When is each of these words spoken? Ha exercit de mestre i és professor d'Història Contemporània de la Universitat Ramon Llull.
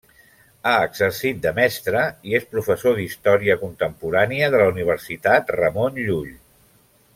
Ha 0.69 0.77
exercit 0.85 1.43
de 1.43 1.51
mestre 1.59 2.01
i 2.31 2.33
és 2.39 2.47
professor 2.55 2.97
d'Història 3.01 3.59
Contemporània 3.65 4.49
de 4.57 4.63
la 4.65 4.73
Universitat 4.75 5.55
Ramon 5.61 6.05
Llull. 6.09 6.35